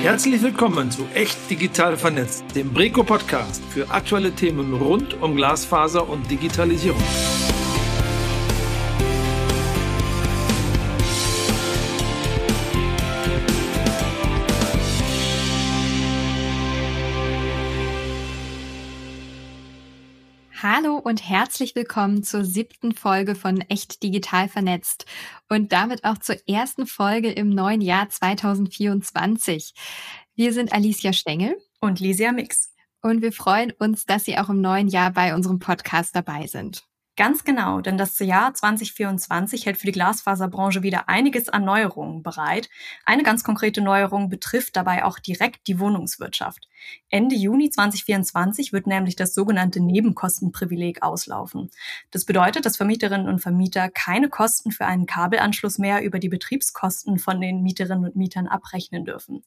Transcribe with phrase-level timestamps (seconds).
[0.00, 6.08] Herzlich willkommen zu Echt Digital Vernetzt, dem Breco Podcast für aktuelle Themen rund um Glasfaser
[6.08, 7.02] und Digitalisierung.
[21.08, 25.06] Und herzlich willkommen zur siebten Folge von Echt Digital Vernetzt
[25.48, 29.72] und damit auch zur ersten Folge im neuen Jahr 2024.
[30.34, 32.74] Wir sind Alicia Stengel und Lisia Mix.
[33.00, 36.86] Und wir freuen uns, dass Sie auch im neuen Jahr bei unserem Podcast dabei sind.
[37.18, 42.70] Ganz genau, denn das Jahr 2024 hält für die Glasfaserbranche wieder einiges an Neuerungen bereit.
[43.04, 46.68] Eine ganz konkrete Neuerung betrifft dabei auch direkt die Wohnungswirtschaft.
[47.10, 51.72] Ende Juni 2024 wird nämlich das sogenannte Nebenkostenprivileg auslaufen.
[52.12, 57.18] Das bedeutet, dass Vermieterinnen und Vermieter keine Kosten für einen Kabelanschluss mehr über die Betriebskosten
[57.18, 59.42] von den Mieterinnen und Mietern abrechnen dürfen.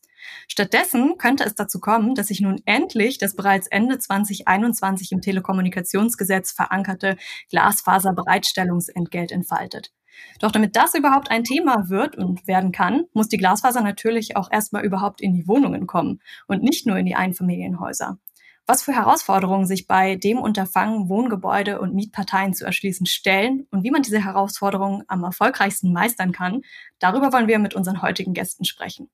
[0.48, 6.52] Stattdessen könnte es dazu kommen, dass sich nun endlich das bereits Ende 2021 im Telekommunikationsgesetz
[6.52, 7.18] verankerte
[7.50, 9.92] Glasfaserbereitstellungsentgelt entfaltet.
[10.40, 14.52] Doch damit das überhaupt ein Thema wird und werden kann, muss die Glasfaser natürlich auch
[14.52, 18.18] erstmal überhaupt in die Wohnungen kommen und nicht nur in die Einfamilienhäuser.
[18.68, 23.92] Was für Herausforderungen sich bei dem Unterfangen, Wohngebäude und Mietparteien zu erschließen stellen und wie
[23.92, 26.62] man diese Herausforderungen am erfolgreichsten meistern kann,
[27.00, 29.10] darüber wollen wir mit unseren heutigen Gästen sprechen.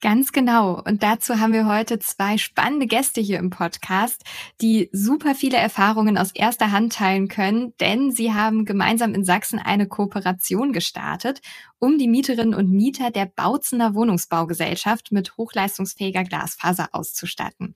[0.00, 0.80] Ganz genau.
[0.80, 4.22] Und dazu haben wir heute zwei spannende Gäste hier im Podcast,
[4.60, 9.58] die super viele Erfahrungen aus erster Hand teilen können, denn sie haben gemeinsam in Sachsen
[9.58, 11.40] eine Kooperation gestartet,
[11.80, 17.74] um die Mieterinnen und Mieter der Bautzener Wohnungsbaugesellschaft mit hochleistungsfähiger Glasfaser auszustatten.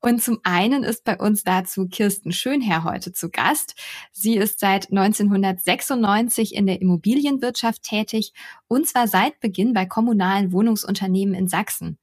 [0.00, 3.74] Und zum einen ist bei uns dazu Kirsten Schönherr heute zu Gast.
[4.12, 8.32] Sie ist seit 1996 in der Immobilienwirtschaft tätig
[8.68, 11.98] und zwar seit Beginn bei kommunalen Wohnungsunternehmen in Sachsen.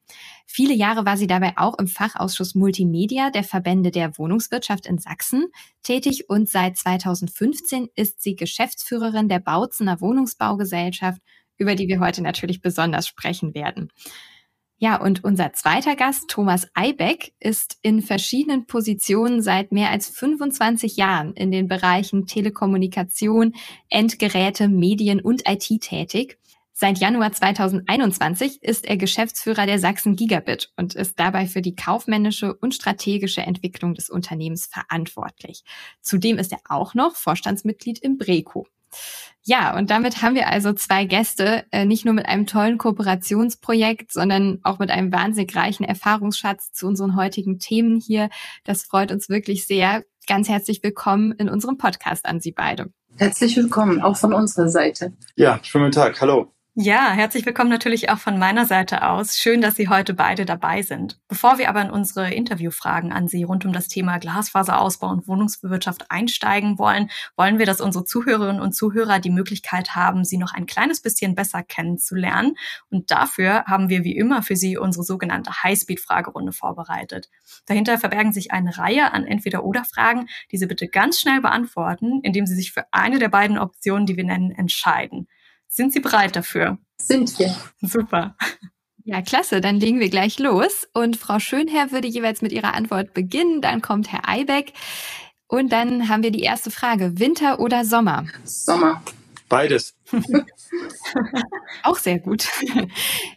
[0.46, 5.48] Viele Jahre war sie dabei auch im Fachausschuss Multimedia der Verbände der Wohnungswirtschaft in Sachsen
[5.84, 11.22] tätig und seit 2015 ist sie Geschäftsführerin der Bautzener Wohnungsbaugesellschaft,
[11.58, 13.92] über die wir heute natürlich besonders sprechen werden.
[14.84, 20.98] Ja, und unser zweiter Gast, Thomas Eibeck, ist in verschiedenen Positionen seit mehr als 25
[20.98, 23.56] Jahren in den Bereichen Telekommunikation,
[23.88, 26.38] Endgeräte, Medien und IT tätig.
[26.74, 32.54] Seit Januar 2021 ist er Geschäftsführer der Sachsen Gigabit und ist dabei für die kaufmännische
[32.54, 35.64] und strategische Entwicklung des Unternehmens verantwortlich.
[36.02, 38.68] Zudem ist er auch noch Vorstandsmitglied im Breco.
[39.46, 44.14] Ja, und damit haben wir also zwei Gäste, äh, nicht nur mit einem tollen Kooperationsprojekt,
[44.14, 48.30] sondern auch mit einem wahnsinnig reichen Erfahrungsschatz zu unseren heutigen Themen hier.
[48.64, 50.04] Das freut uns wirklich sehr.
[50.28, 52.94] Ganz herzlich willkommen in unserem Podcast an Sie beide.
[53.18, 55.12] Herzlich willkommen, auch von unserer Seite.
[55.36, 56.22] Ja, schönen guten Tag.
[56.22, 56.54] Hallo.
[56.76, 59.38] Ja, herzlich willkommen natürlich auch von meiner Seite aus.
[59.38, 61.20] Schön, dass Sie heute beide dabei sind.
[61.28, 66.10] Bevor wir aber in unsere Interviewfragen an Sie rund um das Thema Glasfaserausbau und Wohnungsbewirtschaft
[66.10, 70.66] einsteigen wollen, wollen wir, dass unsere Zuhörerinnen und Zuhörer die Möglichkeit haben, Sie noch ein
[70.66, 72.56] kleines bisschen besser kennenzulernen.
[72.90, 77.30] Und dafür haben wir wie immer für Sie unsere sogenannte Highspeed-Fragerunde vorbereitet.
[77.68, 82.56] Dahinter verbergen sich eine Reihe an Entweder-Oder-Fragen, die Sie bitte ganz schnell beantworten, indem Sie
[82.56, 85.28] sich für eine der beiden Optionen, die wir nennen, entscheiden.
[85.76, 86.78] Sind Sie bereit dafür?
[87.02, 87.56] Sind wir.
[87.82, 88.36] Super.
[89.06, 89.60] Ja, klasse.
[89.60, 90.88] Dann legen wir gleich los.
[90.94, 93.60] Und Frau Schönherr würde jeweils mit ihrer Antwort beginnen.
[93.60, 94.74] Dann kommt Herr Eibeck.
[95.48, 97.20] Und dann haben wir die erste Frage.
[97.20, 98.28] Winter oder Sommer?
[98.44, 99.02] Sommer.
[99.50, 99.96] Beides.
[101.84, 102.48] Auch sehr gut.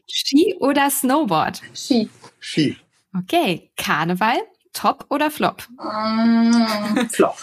[0.06, 1.62] Ski oder Snowboard?
[1.74, 2.10] Ski.
[2.38, 2.76] Ski.
[3.16, 3.70] Okay.
[3.78, 4.36] Karneval,
[4.74, 5.66] Top oder Flop?
[5.78, 7.38] Mm, flop.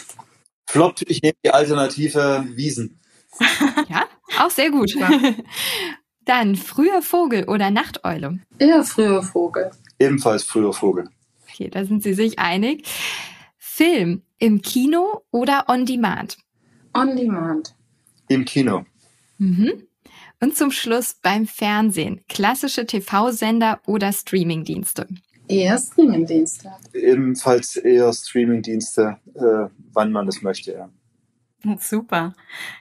[0.67, 2.99] Flop, ich nehme die Alternative Wiesen.
[3.89, 4.05] Ja,
[4.39, 4.93] auch sehr gut.
[6.25, 8.39] Dann früher Vogel oder Nachteule?
[8.57, 9.71] Eher früher Vogel.
[9.99, 11.09] Ebenfalls früher Vogel.
[11.49, 12.87] Okay, da sind Sie sich einig.
[13.57, 16.37] Film im Kino oder on demand?
[16.93, 17.75] On demand.
[18.27, 18.85] Im Kino.
[19.37, 19.87] Mhm.
[20.39, 22.21] Und zum Schluss beim Fernsehen.
[22.27, 25.07] Klassische TV-Sender oder Streamingdienste?
[25.47, 26.71] Eher Streamingdienste.
[26.93, 30.89] Ebenfalls eher Streamingdienste, äh, wann man es möchte, ja.
[31.79, 32.33] Super.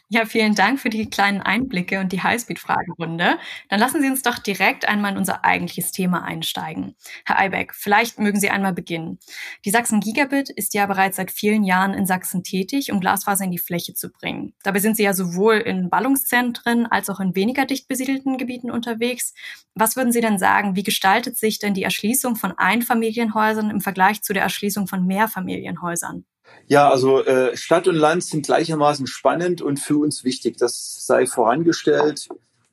[0.08, 3.38] Ja, vielen Dank für die kleinen Einblicke und die Highspeed-Fragerunde.
[3.68, 6.96] Dann lassen Sie uns doch direkt einmal in unser eigentliches Thema einsteigen.
[7.24, 9.20] Herr Eibeck, vielleicht mögen Sie einmal beginnen.
[9.64, 13.52] Die Sachsen Gigabit ist ja bereits seit vielen Jahren in Sachsen tätig, um Glasfaser in
[13.52, 14.54] die Fläche zu bringen.
[14.64, 19.32] Dabei sind Sie ja sowohl in Ballungszentren als auch in weniger dicht besiedelten Gebieten unterwegs.
[19.74, 24.22] Was würden Sie denn sagen, wie gestaltet sich denn die Erschließung von Einfamilienhäusern im Vergleich
[24.22, 26.24] zu der Erschließung von Mehrfamilienhäusern?
[26.66, 30.56] Ja, also äh, Stadt und Land sind gleichermaßen spannend und für uns wichtig.
[30.56, 32.28] Das sei vorangestellt.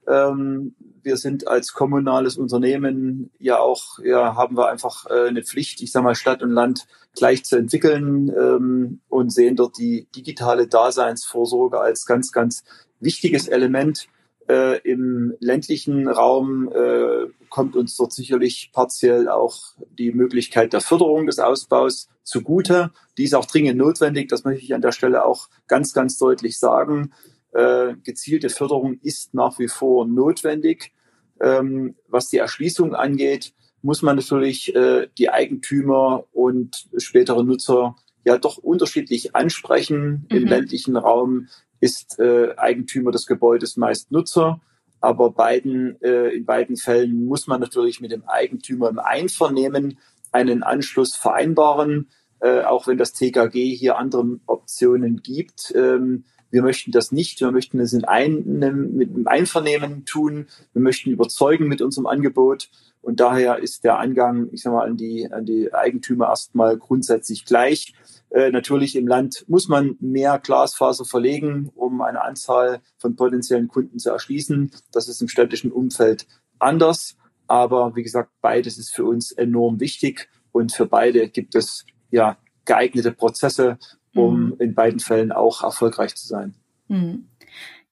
[0.08, 5.82] Ähm, wir sind als kommunales Unternehmen ja auch, ja, haben wir einfach äh, eine Pflicht,
[5.82, 10.68] ich sage mal, Stadt und Land gleich zu entwickeln ähm, und sehen dort die digitale
[10.68, 12.64] Daseinsvorsorge als ganz, ganz
[13.00, 14.08] wichtiges Element.
[14.50, 21.28] Äh, Im ländlichen Raum äh, kommt uns dort sicherlich partiell auch die Möglichkeit der Förderung
[21.28, 22.92] des Ausbaus zugute.
[23.20, 26.58] Die ist auch dringend notwendig, das möchte ich an der Stelle auch ganz, ganz deutlich
[26.58, 27.14] sagen.
[27.52, 30.94] Äh, gezielte Förderung ist nach wie vor notwendig.
[31.40, 33.54] Ähm, was die Erschließung angeht,
[33.84, 40.26] muss man natürlich äh, die Eigentümer und spätere Nutzer ja doch unterschiedlich ansprechen.
[40.32, 40.38] Mhm.
[40.38, 41.50] Im ländlichen Raum
[41.80, 44.62] ist äh, Eigentümer des Gebäudes meist Nutzer,
[45.02, 49.98] aber beiden, äh, in beiden Fällen muss man natürlich mit dem Eigentümer im Einvernehmen
[50.32, 52.10] einen Anschluss vereinbaren,
[52.40, 55.74] äh, auch wenn das TKG hier andere Optionen gibt.
[55.76, 57.40] Ähm, wir möchten das nicht.
[57.42, 60.48] Wir möchten es in einem, mit einem Einvernehmen tun.
[60.74, 62.70] Wir möchten überzeugen mit unserem Angebot.
[63.02, 67.46] Und daher ist der Angang, ich sag mal, an die, an die Eigentümer erstmal grundsätzlich
[67.46, 67.94] gleich.
[68.32, 74.00] Äh, natürlich im Land muss man mehr Glasfaser verlegen, um eine Anzahl von potenziellen Kunden
[74.00, 74.72] zu erschließen.
[74.92, 76.28] Das ist im städtischen Umfeld
[76.60, 77.18] anders.
[77.48, 82.38] Aber wie gesagt, beides ist für uns enorm wichtig und für beide gibt es ja
[82.66, 83.80] geeignete Prozesse,
[84.14, 84.56] um mhm.
[84.60, 86.54] in beiden Fällen auch erfolgreich zu sein.
[86.88, 87.28] Mhm.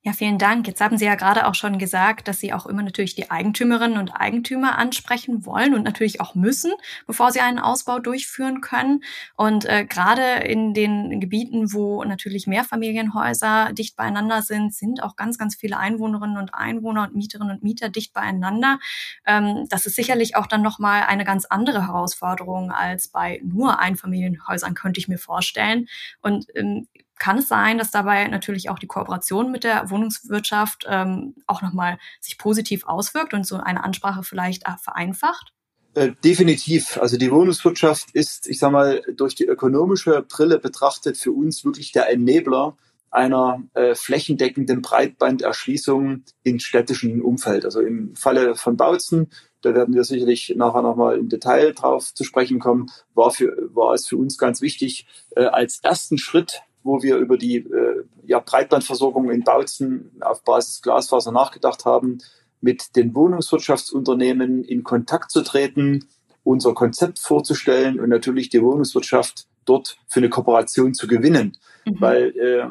[0.08, 0.66] Ja, vielen Dank.
[0.68, 3.98] Jetzt haben Sie ja gerade auch schon gesagt, dass Sie auch immer natürlich die Eigentümerinnen
[3.98, 6.72] und Eigentümer ansprechen wollen und natürlich auch müssen,
[7.08, 9.04] bevor Sie einen Ausbau durchführen können.
[9.36, 15.38] Und äh, gerade in den Gebieten, wo natürlich Mehrfamilienhäuser dicht beieinander sind, sind auch ganz,
[15.38, 18.80] ganz viele Einwohnerinnen und Einwohner und Mieterinnen und Mieter dicht beieinander.
[19.26, 24.74] Ähm, das ist sicherlich auch dann nochmal eine ganz andere Herausforderung als bei nur Einfamilienhäusern,
[24.74, 25.88] könnte ich mir vorstellen.
[26.22, 26.88] Und ähm,
[27.20, 31.98] kann es sein, dass dabei natürlich auch die Kooperation mit der Wohnungswirtschaft ähm, auch nochmal
[32.20, 35.54] sich positiv auswirkt und so eine Ansprache vielleicht äh, vereinfacht?
[35.94, 36.98] Äh, definitiv.
[37.02, 41.92] Also die Wohnungswirtschaft ist, ich sage mal, durch die ökonomische Brille betrachtet für uns wirklich
[41.92, 42.78] der Enabler
[43.10, 47.66] einer äh, flächendeckenden Breitbanderschließung im städtischen Umfeld.
[47.66, 49.32] Also im Falle von Bautzen,
[49.62, 53.94] da werden wir sicherlich nachher nochmal im Detail drauf zu sprechen kommen, war, für, war
[53.94, 58.40] es für uns ganz wichtig, äh, als ersten Schritt wo wir über die äh, ja,
[58.40, 62.20] Breitbandversorgung in Bautzen auf Basis Glasfaser nachgedacht haben,
[62.62, 66.08] mit den Wohnungswirtschaftsunternehmen in Kontakt zu treten,
[66.44, 71.58] unser Konzept vorzustellen und natürlich die Wohnungswirtschaft dort für eine Kooperation zu gewinnen.
[71.86, 71.96] Mhm.
[72.00, 72.66] Weil äh,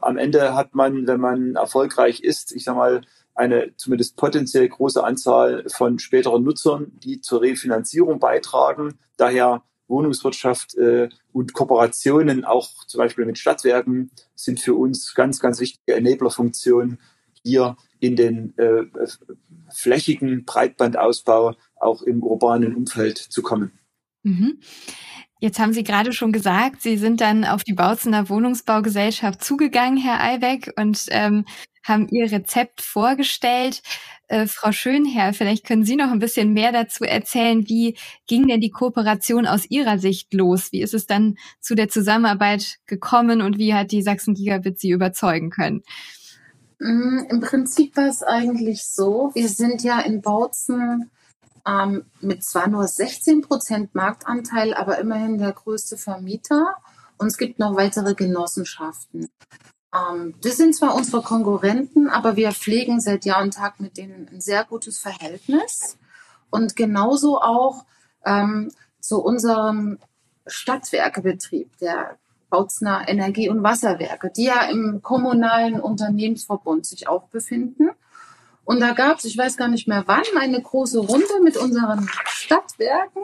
[0.00, 3.00] am Ende hat man, wenn man erfolgreich ist, ich sage mal,
[3.34, 8.98] eine zumindest potenziell große Anzahl von späteren Nutzern, die zur Refinanzierung beitragen.
[9.16, 9.62] Daher
[9.92, 15.94] Wohnungswirtschaft äh, und Kooperationen auch zum Beispiel mit Stadtwerken sind für uns ganz, ganz wichtige
[15.94, 16.98] Enabler-Funktionen,
[17.44, 18.84] hier in den äh,
[19.72, 23.72] flächigen Breitbandausbau auch im urbanen Umfeld zu kommen.
[24.22, 24.58] Mhm.
[25.40, 30.20] Jetzt haben Sie gerade schon gesagt, Sie sind dann auf die Bautzener Wohnungsbaugesellschaft zugegangen, Herr
[30.20, 31.44] Eibeck, und ähm,
[31.82, 33.82] haben Ihr Rezept vorgestellt.
[34.28, 37.68] Äh, Frau Schönherr, vielleicht können Sie noch ein bisschen mehr dazu erzählen.
[37.68, 37.96] Wie
[38.26, 40.72] ging denn die Kooperation aus Ihrer Sicht los?
[40.72, 44.90] Wie ist es dann zu der Zusammenarbeit gekommen und wie hat die Sachsen Gigabit Sie
[44.90, 45.82] überzeugen können?
[46.78, 51.10] Mm, Im Prinzip war es eigentlich so, wir sind ja in Bautzen
[51.66, 56.76] ähm, mit zwar nur 16 Prozent Marktanteil, aber immerhin der größte Vermieter.
[57.18, 59.28] Und es gibt noch weitere Genossenschaften.
[59.94, 64.28] Ähm, das sind zwar unsere Konkurrenten, aber wir pflegen seit Jahr und Tag mit denen
[64.28, 65.98] ein sehr gutes Verhältnis.
[66.50, 67.84] Und genauso auch
[68.24, 68.70] ähm,
[69.00, 69.98] zu unserem
[70.46, 72.18] Stadtwerkebetrieb, der
[72.50, 77.90] Bautzner Energie- und Wasserwerke, die ja im kommunalen Unternehmensverbund sich auch befinden.
[78.64, 82.08] Und da gab es, ich weiß gar nicht mehr wann, eine große Runde mit unseren
[82.26, 83.22] Stadtwerken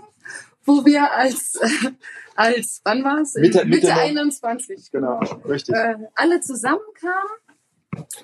[0.69, 1.91] wo wir als, äh,
[2.37, 3.35] als wann war es?
[3.35, 4.91] Mitte, Mitte, Mitte 21.
[4.93, 5.75] Genau, richtig.
[5.75, 7.31] Äh, alle zusammenkamen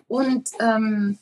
[0.07, 1.19] und ähm,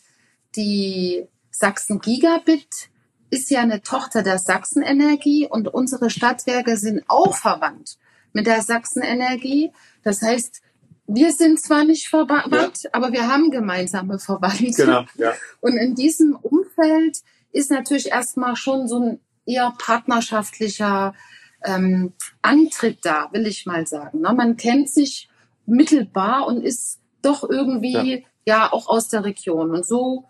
[0.56, 2.90] die Sachsen Gigabit
[3.30, 7.96] ist ja eine Tochter der Sachsenenergie und unsere Stadtwerke sind auch verwandt
[8.34, 9.72] mit der Sachsenenergie.
[10.02, 10.60] Das heißt,
[11.06, 12.90] wir sind zwar nicht verwandt, ja.
[12.92, 14.84] aber wir haben gemeinsame Verwandte.
[14.84, 15.32] Genau, ja.
[15.60, 17.18] Und in diesem Umfeld
[17.52, 21.14] ist natürlich erstmal schon so ein eher partnerschaftlicher
[21.64, 24.20] ähm, Antritt da, will ich mal sagen.
[24.20, 24.32] Ne?
[24.34, 25.28] Man kennt sich
[25.66, 28.18] mittelbar und ist doch irgendwie ja.
[28.46, 29.70] ja auch aus der Region.
[29.70, 30.24] Und so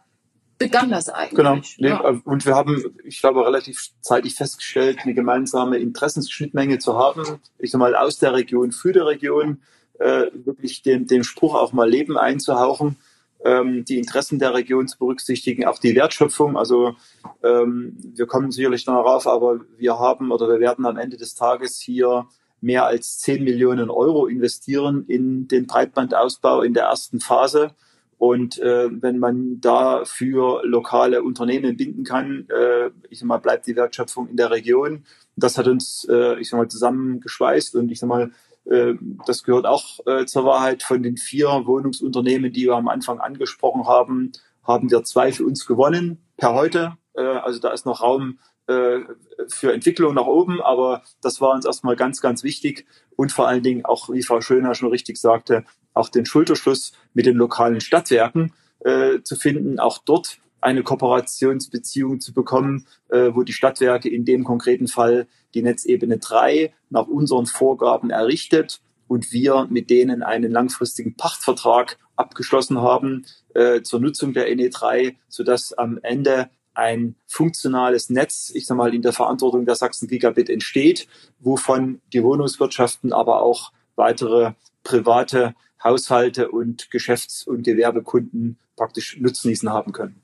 [0.58, 1.36] begann das eigentlich.
[1.36, 1.58] Genau.
[1.78, 2.00] Ja.
[2.24, 7.40] Und wir haben, ich glaube, relativ zeitig festgestellt, eine gemeinsame Interessensschnittmenge zu haben.
[7.58, 9.62] Ich sag mal, aus der Region, für die Region,
[9.98, 12.96] äh, wirklich dem, dem Spruch auch mal Leben einzuhauchen
[13.44, 16.56] ähm, die Interessen der Region zu berücksichtigen, auch die Wertschöpfung.
[16.56, 16.94] Also
[17.42, 21.34] ähm, wir kommen sicherlich noch darauf, aber wir haben oder wir werden am Ende des
[21.34, 22.26] Tages hier
[22.60, 27.74] mehr als 10 Millionen Euro investieren in den Breitbandausbau in der ersten Phase.
[28.18, 33.66] Und äh, wenn man da für lokale Unternehmen binden kann, äh, ich sag mal, bleibt
[33.66, 35.02] die Wertschöpfung in der Region.
[35.34, 38.30] Das hat uns, äh, ich sag mal, zusammengeschweißt und ich sag mal,
[38.64, 40.82] das gehört auch äh, zur Wahrheit.
[40.82, 45.66] Von den vier Wohnungsunternehmen, die wir am Anfang angesprochen haben, haben wir zwei für uns
[45.66, 46.96] gewonnen per heute.
[47.14, 49.00] Äh, also da ist noch Raum äh,
[49.48, 53.62] für Entwicklung nach oben, aber das war uns erstmal ganz, ganz wichtig und vor allen
[53.62, 55.64] Dingen auch, wie Frau Schöner schon richtig sagte,
[55.94, 62.32] auch den Schulterschluss mit den lokalen Stadtwerken äh, zu finden, auch dort eine Kooperationsbeziehung zu
[62.32, 68.10] bekommen, äh, wo die Stadtwerke in dem konkreten Fall die Netzebene 3 nach unseren Vorgaben
[68.10, 75.16] errichtet und wir mit denen einen langfristigen Pachtvertrag abgeschlossen haben äh, zur Nutzung der NE3,
[75.28, 80.48] sodass am Ende ein funktionales Netz, ich sag mal, in der Verantwortung der Sachsen Gigabit
[80.48, 81.06] entsteht,
[81.40, 84.52] wovon die Wohnungswirtschaften, aber auch weitere
[84.84, 90.21] private Haushalte und Geschäfts- und Gewerbekunden praktisch Nutznießen haben können.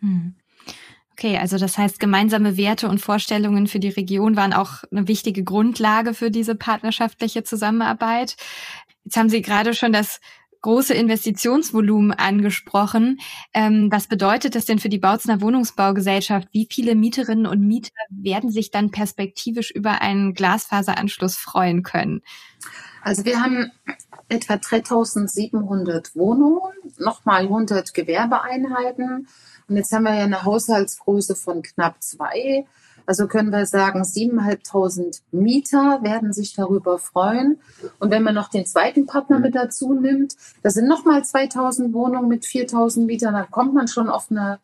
[0.00, 0.34] Hm.
[1.12, 5.42] Okay, also das heißt, gemeinsame Werte und Vorstellungen für die Region waren auch eine wichtige
[5.42, 8.36] Grundlage für diese partnerschaftliche Zusammenarbeit.
[9.04, 10.20] Jetzt haben Sie gerade schon das
[10.60, 13.18] große Investitionsvolumen angesprochen.
[13.52, 16.48] Ähm, was bedeutet das denn für die Bautzener Wohnungsbaugesellschaft?
[16.52, 22.22] Wie viele Mieterinnen und Mieter werden sich dann perspektivisch über einen Glasfaseranschluss freuen können?
[23.02, 23.70] Also wir haben
[24.28, 29.28] etwa 3700 Wohnungen, nochmal 100 Gewerbeeinheiten.
[29.68, 32.66] Und jetzt haben wir ja eine Haushaltsgröße von knapp zwei.
[33.06, 37.58] Also können wir sagen, 7.500 Mieter werden sich darüber freuen.
[37.98, 42.28] Und wenn man noch den zweiten Partner mit dazu nimmt, das sind nochmal 2.000 Wohnungen
[42.28, 44.58] mit 4.000 Mietern, dann kommt man schon auf eine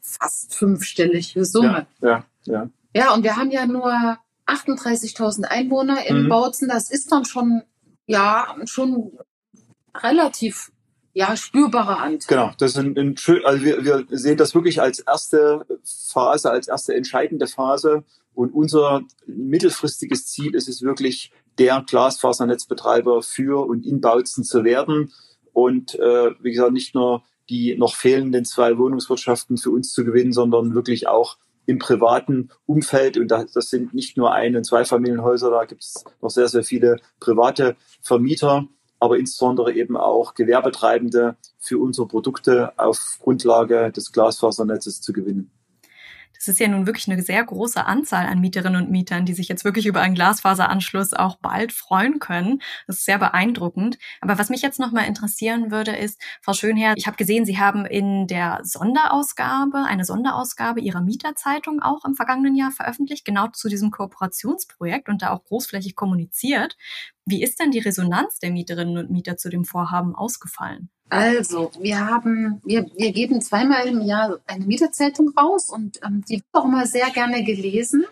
[0.00, 1.86] fast fünfstellige Summe.
[2.00, 2.68] Ja, ja, ja.
[2.94, 6.28] ja und wir haben ja nur 38.000 Einwohner in mhm.
[6.28, 6.68] Bautzen.
[6.68, 7.62] Das ist dann schon,
[8.06, 9.12] ja, schon
[9.94, 10.70] relativ
[11.14, 12.26] ja, spürbare Anteil.
[12.28, 16.50] Genau, das ist ein, ein schön, also wir, wir sehen das wirklich als erste Phase,
[16.50, 18.04] als erste entscheidende Phase.
[18.34, 25.12] Und unser mittelfristiges Ziel ist es wirklich, der Glasfasernetzbetreiber für und in Bautzen zu werden.
[25.52, 30.32] Und äh, wie gesagt, nicht nur die noch fehlenden zwei Wohnungswirtschaften für uns zu gewinnen,
[30.32, 33.18] sondern wirklich auch im privaten Umfeld.
[33.18, 36.64] Und das, das sind nicht nur Ein- und Zweifamilienhäuser, da gibt es noch sehr, sehr
[36.64, 38.66] viele private Vermieter
[39.02, 45.50] aber insbesondere eben auch Gewerbetreibende für unsere Produkte auf Grundlage des Glasfasernetzes zu gewinnen.
[46.42, 49.46] Das ist ja nun wirklich eine sehr große Anzahl an Mieterinnen und Mietern, die sich
[49.46, 52.60] jetzt wirklich über einen Glasfaseranschluss auch bald freuen können.
[52.88, 53.96] Das ist sehr beeindruckend.
[54.20, 57.60] Aber was mich jetzt noch mal interessieren würde, ist, Frau Schönherr, ich habe gesehen, Sie
[57.60, 63.68] haben in der Sonderausgabe, eine Sonderausgabe Ihrer Mieterzeitung auch im vergangenen Jahr veröffentlicht, genau zu
[63.68, 66.76] diesem Kooperationsprojekt und da auch großflächig kommuniziert.
[67.24, 70.90] Wie ist denn die Resonanz der Mieterinnen und Mieter zu dem Vorhaben ausgefallen?
[71.12, 76.36] Also, wir haben, wir, wir geben zweimal im Jahr eine Mieterzeitung raus und ähm, die
[76.36, 78.06] wird auch immer sehr gerne gelesen.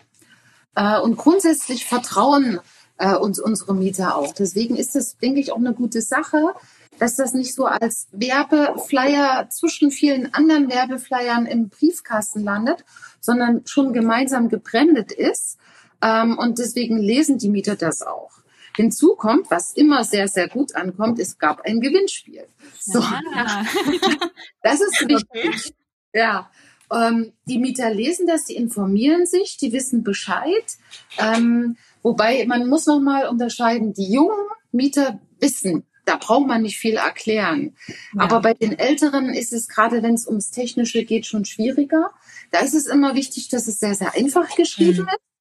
[0.75, 2.59] Äh, und grundsätzlich vertrauen
[2.99, 4.35] äh, uns unsere Mieter auch.
[4.35, 6.53] Deswegen ist das, denke ich, auch eine gute Sache,
[6.99, 12.85] dass das nicht so als Werbeflyer zwischen vielen anderen Werbeflyern im Briefkasten landet,
[13.19, 15.57] sondern schon gemeinsam gebrandet ist.
[16.03, 18.40] Ähm, und deswegen lesen die Mieter das auch.
[18.75, 22.45] Hinzu kommt, was immer sehr, sehr gut ankommt, es gab ein Gewinnspiel.
[22.79, 22.99] So.
[22.99, 23.65] Ja.
[24.63, 25.73] Das ist wichtig.
[26.13, 26.49] Ja.
[26.93, 30.77] Ähm, die Mieter lesen das, die informieren sich, die wissen Bescheid.
[31.17, 36.77] Ähm, wobei man muss noch mal unterscheiden, die jungen Mieter wissen, da braucht man nicht
[36.77, 37.75] viel erklären.
[37.87, 38.23] Ja.
[38.23, 42.11] Aber bei den Älteren ist es gerade, wenn es ums Technische geht, schon schwieriger.
[42.51, 45.07] Da ist es immer wichtig, dass es sehr, sehr einfach geschrieben mhm.
[45.07, 45.31] ist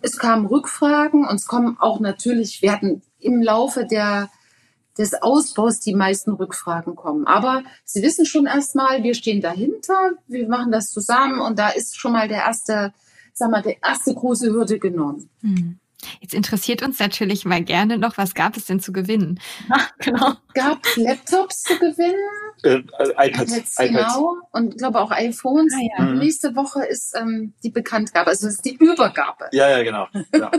[0.00, 4.30] es kamen Rückfragen und es kommen auch natürlich, werden im Laufe der,
[4.98, 7.26] des Ausbaus die meisten Rückfragen kommen.
[7.26, 11.98] Aber Sie wissen schon erstmal, wir stehen dahinter, wir machen das zusammen und da ist
[11.98, 12.92] schon mal der erste,
[13.32, 15.28] sag mal, der erste große Hürde genommen.
[15.40, 15.78] Hm.
[16.20, 19.40] Jetzt interessiert uns natürlich mal gerne noch, was gab es denn zu gewinnen?
[19.70, 20.34] Ach, genau.
[20.54, 22.14] Gab Laptops zu gewinnen?
[22.62, 23.56] Äh, äh iPads.
[23.56, 24.36] Jetzt, genau.
[24.52, 25.72] Und ich glaube auch iPhones.
[25.74, 26.04] Ah, ja.
[26.04, 26.18] mhm.
[26.18, 29.48] Nächste Woche ist ähm, die Bekanntgabe, also ist die Übergabe.
[29.52, 30.06] Ja, ja, genau.
[30.32, 30.50] Ja.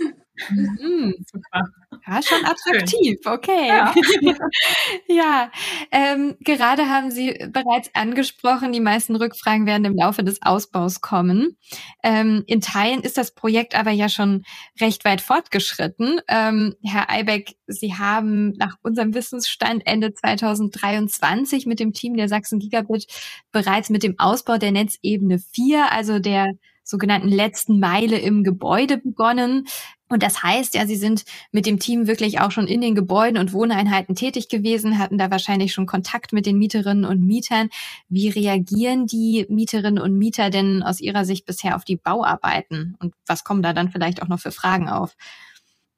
[0.50, 1.72] mhm, super.
[2.06, 3.68] Ja, schon attraktiv, okay.
[3.68, 3.94] Ja,
[5.06, 5.50] ja
[5.92, 11.56] ähm, gerade haben Sie bereits angesprochen, die meisten Rückfragen werden im Laufe des Ausbaus kommen.
[12.02, 14.44] Ähm, in Teilen ist das Projekt aber ja schon
[14.80, 16.20] recht weit fortgeschritten.
[16.28, 22.58] Ähm, Herr Eibeck, Sie haben nach unserem Wissensstand Ende 2023 mit dem Team der Sachsen
[22.58, 23.06] Gigabit
[23.52, 26.48] bereits mit dem Ausbau der Netzebene 4, also der
[26.84, 29.66] sogenannten letzten Meile im Gebäude begonnen.
[30.12, 33.38] Und das heißt ja, Sie sind mit dem Team wirklich auch schon in den Gebäuden
[33.38, 37.70] und Wohneinheiten tätig gewesen, hatten da wahrscheinlich schon Kontakt mit den Mieterinnen und Mietern.
[38.10, 42.94] Wie reagieren die Mieterinnen und Mieter denn aus Ihrer Sicht bisher auf die Bauarbeiten?
[43.00, 45.16] Und was kommen da dann vielleicht auch noch für Fragen auf?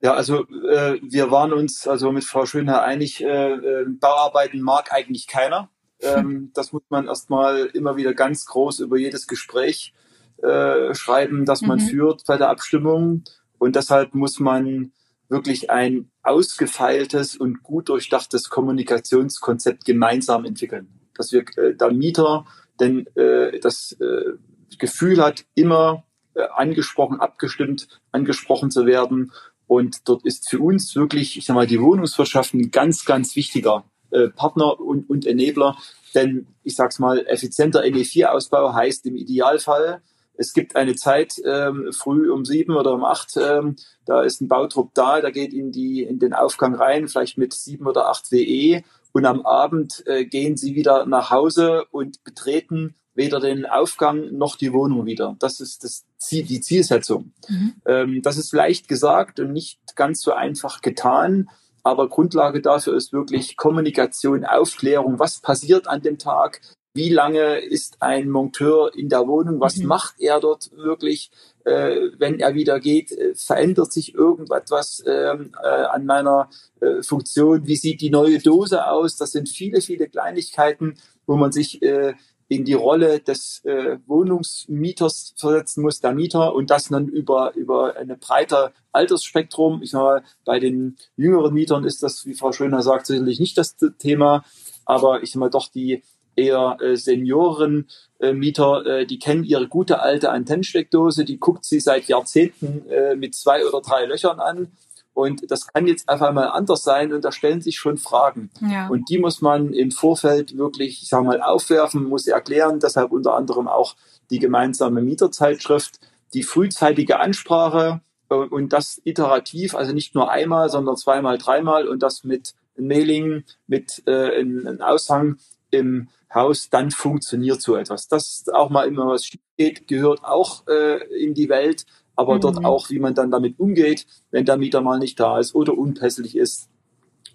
[0.00, 4.92] Ja, also äh, wir waren uns also mit Frau Schönherr einig, äh, äh Bauarbeiten mag
[4.92, 5.70] eigentlich keiner.
[6.00, 9.92] Ähm, das muss man erstmal immer wieder ganz groß über jedes Gespräch
[10.40, 11.88] äh, schreiben, das man mhm.
[11.88, 13.24] führt bei der Abstimmung.
[13.58, 14.92] Und deshalb muss man
[15.28, 20.88] wirklich ein ausgefeiltes und gut durchdachtes Kommunikationskonzept gemeinsam entwickeln.
[21.16, 22.46] Dass wir äh, der Mieter
[22.80, 24.32] denn äh, das äh,
[24.78, 29.32] Gefühl hat, immer äh, angesprochen, abgestimmt, angesprochen zu werden.
[29.66, 33.84] Und dort ist für uns wirklich, ich sag mal, die Wohnungswirtschaft ein ganz, ganz wichtiger
[34.10, 35.76] äh, Partner und, und Enabler.
[36.14, 40.02] Denn ich sag's mal, effizienter NE4-Ausbau heißt im Idealfall,
[40.36, 44.48] es gibt eine Zeit ähm, früh um sieben oder um acht, ähm, da ist ein
[44.48, 48.30] Bautrupp da, da geht in, die, in den Aufgang rein, vielleicht mit sieben oder acht
[48.32, 54.36] WE und am Abend äh, gehen sie wieder nach Hause und betreten weder den Aufgang
[54.36, 55.36] noch die Wohnung wieder.
[55.38, 57.32] Das ist das Ziel, die Zielsetzung.
[57.48, 57.74] Mhm.
[57.86, 61.48] Ähm, das ist leicht gesagt und nicht ganz so einfach getan.
[61.84, 65.18] Aber Grundlage dafür ist wirklich Kommunikation, Aufklärung.
[65.18, 66.60] Was passiert an dem Tag?
[66.94, 69.86] Wie lange ist ein Monteur in der Wohnung, was mhm.
[69.86, 71.30] macht er dort wirklich,
[71.64, 76.48] äh, wenn er wieder geht, äh, verändert sich irgendetwas ähm, äh, an meiner
[76.80, 80.96] äh, Funktion, wie sieht die neue Dose aus, das sind viele, viele Kleinigkeiten,
[81.26, 82.14] wo man sich äh,
[82.46, 88.18] in die Rolle des Wohnungsmieters versetzen muss, der Mieter, und das dann über, über eine
[88.18, 89.82] breite Altersspektrum.
[89.82, 93.56] Ich sag mal, bei den jüngeren Mietern ist das, wie Frau Schöner sagt, sicherlich nicht
[93.56, 94.44] das Thema,
[94.84, 96.02] aber ich sag mal doch die
[96.36, 102.04] eher äh, Senioren-Mieter, äh, äh, die kennen ihre gute alte Antennensteckdose, die guckt sie seit
[102.06, 104.72] Jahrzehnten äh, mit zwei oder drei Löchern an.
[105.14, 108.50] Und das kann jetzt einfach mal anders sein und da stellen sich schon Fragen.
[108.60, 108.88] Ja.
[108.88, 112.80] Und die muss man im Vorfeld wirklich, ich sag mal, aufwerfen, muss erklären.
[112.80, 113.94] Deshalb unter anderem auch
[114.30, 116.00] die gemeinsame Mieterzeitschrift,
[116.34, 122.02] die frühzeitige Ansprache äh, und das iterativ, also nicht nur einmal, sondern zweimal, dreimal und
[122.02, 125.36] das mit Mailing, mit äh, einem Aushang
[125.70, 128.08] im Haus, dann funktioniert so etwas.
[128.08, 132.40] Dass auch mal immer was geht, gehört auch äh, in die Welt, aber mhm.
[132.40, 135.76] dort auch, wie man dann damit umgeht, wenn der Mieter mal nicht da ist oder
[135.76, 136.68] unpässlich ist.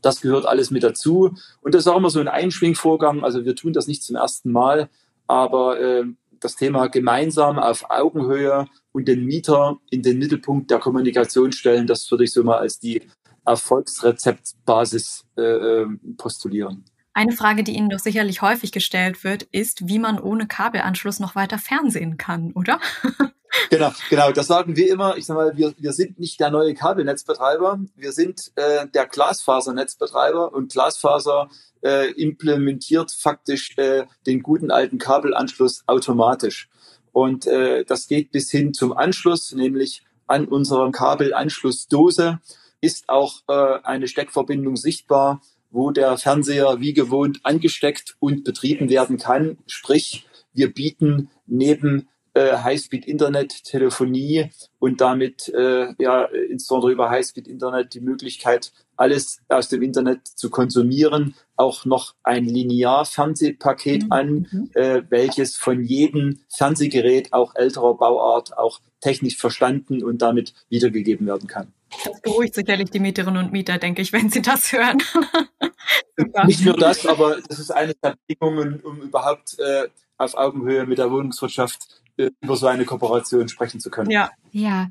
[0.01, 1.35] Das gehört alles mit dazu.
[1.61, 3.23] Und das ist auch immer so ein Einschwingvorgang.
[3.23, 4.89] Also wir tun das nicht zum ersten Mal,
[5.27, 6.05] aber äh,
[6.39, 12.09] das Thema gemeinsam auf Augenhöhe und den Mieter in den Mittelpunkt der Kommunikation stellen, das
[12.09, 13.01] würde ich so mal als die
[13.45, 16.85] Erfolgsrezeptbasis äh, äh postulieren.
[17.13, 21.35] Eine Frage, die Ihnen doch sicherlich häufig gestellt wird, ist, wie man ohne Kabelanschluss noch
[21.35, 22.79] weiter fernsehen kann, oder?
[23.71, 24.31] Genau, genau.
[24.31, 25.17] Das sagen wir immer.
[25.17, 27.79] Ich sage mal, wir, wir sind nicht der neue Kabelnetzbetreiber.
[27.95, 31.49] Wir sind äh, der Glasfasernetzbetreiber und Glasfaser
[31.83, 36.69] äh, implementiert faktisch äh, den guten alten Kabelanschluss automatisch.
[37.11, 42.39] Und äh, das geht bis hin zum Anschluss, nämlich an unserer Kabelanschlussdose
[42.81, 49.17] ist auch äh, eine Steckverbindung sichtbar wo der Fernseher wie gewohnt angesteckt und betrieben werden
[49.17, 49.57] kann.
[49.67, 58.01] Sprich, wir bieten neben äh, Highspeed-Internet, Telefonie und damit äh, ja insbesondere über Highspeed-Internet die
[58.01, 64.11] Möglichkeit, alles aus dem Internet zu konsumieren, auch noch ein Linear-Fernsehpaket mhm.
[64.11, 71.25] an, äh, welches von jedem Fernsehgerät, auch älterer Bauart, auch technisch verstanden und damit wiedergegeben
[71.27, 71.73] werden kann.
[72.05, 74.97] Das beruhigt sicherlich die Mieterinnen und Mieter, denke ich, wenn sie das hören.
[76.45, 80.97] Nicht nur das, aber das ist eine der Bedingungen, um überhaupt äh, auf Augenhöhe mit
[80.97, 84.11] der Wohnungswirtschaft äh, über so eine Kooperation sprechen zu können.
[84.11, 84.29] Ja.
[84.51, 84.89] Ja,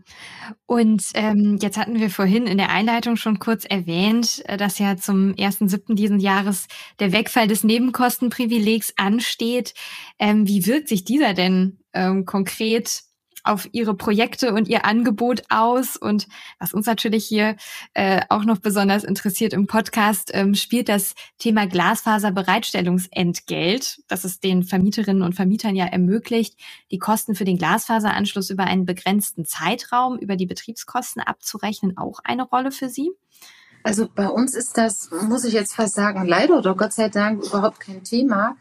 [0.67, 4.97] und ähm, jetzt hatten wir vorhin in der Einleitung schon kurz erwähnt, äh, dass ja
[4.97, 5.97] zum 1.7.
[5.97, 6.69] diesen Jahres
[7.01, 9.75] der Wegfall des Nebenkostenprivilegs ansteht.
[10.21, 13.03] Ähm, wie wirkt sich dieser denn ähm, konkret
[13.49, 15.97] auf ihre Projekte und ihr Angebot aus.
[15.97, 17.57] Und was uns natürlich hier
[17.95, 24.63] äh, auch noch besonders interessiert im Podcast, ähm, spielt das Thema Glasfaserbereitstellungsentgelt, das es den
[24.63, 26.59] Vermieterinnen und Vermietern ja ermöglicht,
[26.91, 32.45] die Kosten für den Glasfaseranschluss über einen begrenzten Zeitraum über die Betriebskosten abzurechnen, auch eine
[32.45, 33.11] Rolle für Sie?
[33.83, 37.45] Also bei uns ist das, muss ich jetzt fast sagen, leider oder Gott sei Dank
[37.45, 38.57] überhaupt kein Thema,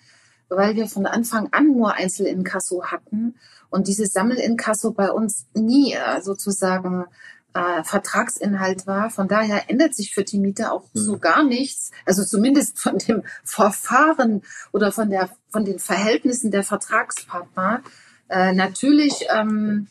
[0.50, 3.36] weil wir von Anfang an nur Einzelinkasso hatten
[3.70, 7.06] und dieses Sammelinkasso bei uns nie äh, sozusagen
[7.54, 9.10] äh, Vertragsinhalt war.
[9.10, 11.00] Von daher ändert sich für die Mieter auch mhm.
[11.00, 11.92] so gar nichts.
[12.06, 17.82] Also zumindest von dem Verfahren oder von der von den Verhältnissen der Vertragspartner.
[18.30, 19.88] Äh, natürlich ähm,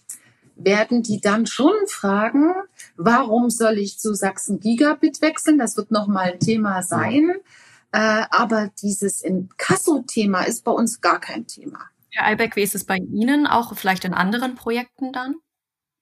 [0.56, 2.54] werden die dann schon fragen,
[2.96, 5.58] warum soll ich zu Sachsen Gigabit wechseln?
[5.58, 7.34] Das wird nochmal ein Thema sein.
[7.92, 11.79] Äh, aber dieses Inkasso-Thema ist bei uns gar kein Thema.
[12.11, 15.37] Herr Albeck, wie ist es bei Ihnen, auch vielleicht in anderen Projekten dann?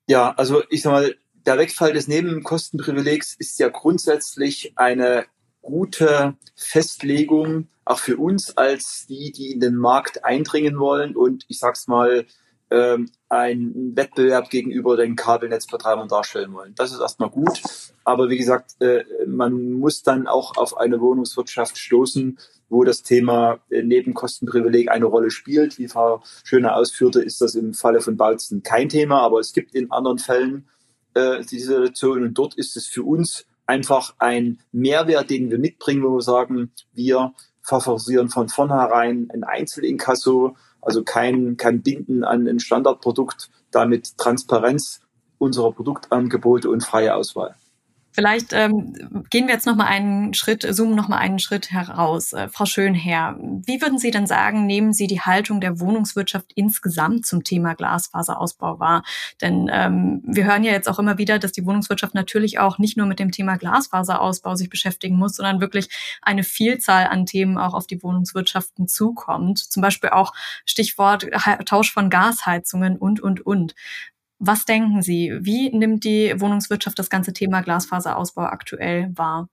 [0.07, 1.15] Ja, also ich sag mal,
[1.47, 5.27] der Wegfall des Nebenkostenprivilegs ist ja grundsätzlich eine
[5.61, 11.59] gute Festlegung, auch für uns als die, die in den Markt eindringen wollen und ich
[11.59, 12.27] sag's mal,
[12.71, 16.75] ähm, einen Wettbewerb gegenüber den Kabelnetzbetreibern darstellen wollen.
[16.75, 17.63] Das ist erstmal gut.
[18.05, 23.59] Aber wie gesagt, äh, man muss dann auch auf eine Wohnungswirtschaft stoßen, wo das Thema
[23.71, 25.79] äh, Nebenkostenprivileg eine Rolle spielt.
[25.79, 29.75] Wie Frau Schöne ausführte, ist das im Falle von Bautzen kein Thema, aber es gibt
[29.75, 30.69] in anderen Fällen
[31.15, 36.03] äh, diese Situation und dort ist es für uns einfach ein Mehrwert, den wir mitbringen,
[36.03, 42.61] wo wir sagen, wir favorisieren von vornherein ein Einzelinkasso, also kein, kein Binden an ein
[42.61, 45.01] Standardprodukt, damit Transparenz
[45.39, 47.57] unserer Produktangebote und freie Auswahl.
[48.15, 52.33] Vielleicht ähm, gehen wir jetzt noch mal einen Schritt, zoomen noch mal einen Schritt heraus.
[52.33, 57.27] Äh, Frau Schönherr, wie würden Sie denn sagen, nehmen Sie die Haltung der Wohnungswirtschaft insgesamt
[57.27, 59.03] zum Thema Glasfaserausbau wahr?
[59.43, 62.97] Denn ähm, wir hören ja jetzt auch immer wieder, dass die Wohnungswirtschaft natürlich auch nicht
[62.97, 65.89] nur mit dem Thema Glasfaserausbau sich beschäftigen muss, sondern wirklich
[66.23, 69.59] eine Vielzahl an Themen auch auf die Wohnungswirtschaften zukommt.
[69.59, 70.33] Zum Beispiel auch
[70.65, 71.27] Stichwort
[71.67, 73.75] Tausch von Gasheizungen und, und, und.
[74.39, 75.33] Was denken Sie?
[75.41, 79.49] Wie nimmt die Wohnungswirtschaft das ganze Thema Glasfaserausbau aktuell wahr?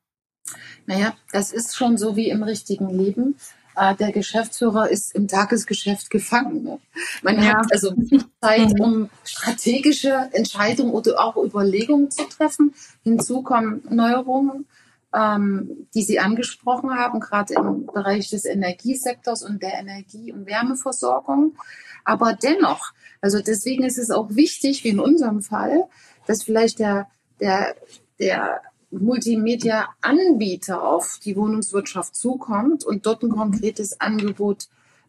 [0.86, 3.36] Naja, das ist schon so wie im richtigen Leben.
[3.76, 6.80] Äh, der Geschäftsführer ist im Tagesgeschäft gefangen.
[7.22, 7.60] Man ja.
[7.60, 7.94] hat also
[8.42, 8.82] Zeit, mhm.
[8.82, 12.74] um strategische Entscheidungen oder auch Überlegungen zu treffen.
[13.04, 14.66] Hinzu kommen Neuerungen,
[15.14, 21.56] ähm, die Sie angesprochen haben, gerade im Bereich des Energiesektors und der Energie- und Wärmeversorgung.
[22.04, 25.86] Aber dennoch also deswegen ist es auch wichtig, wie in unserem Fall,
[26.28, 27.08] dass vielleicht der,
[27.40, 27.76] der,
[28.20, 34.68] der Multimedia-Anbieter auf die Wohnungswirtschaft zukommt und dort ein konkretes Angebot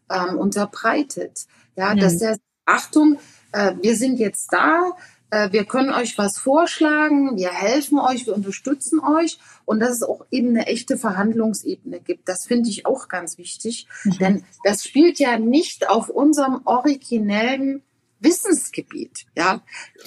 [0.09, 1.45] ähm, unterbreitet.
[1.75, 1.99] Ja, mhm.
[1.99, 3.19] dass der Achtung,
[3.51, 4.91] äh, wir sind jetzt da,
[5.31, 10.03] äh, wir können euch was vorschlagen, wir helfen euch, wir unterstützen euch und dass es
[10.03, 12.29] auch eben eine echte Verhandlungsebene gibt.
[12.29, 14.17] Das finde ich auch ganz wichtig, mhm.
[14.19, 17.81] denn das spielt ja nicht auf unserem originellen
[18.23, 19.25] Wissensgebiet.
[19.35, 19.61] Ja,